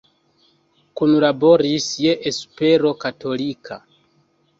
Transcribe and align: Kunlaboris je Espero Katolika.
Kunlaboris 1.01 1.89
je 2.05 2.13
Espero 2.31 2.95
Katolika. 3.05 3.79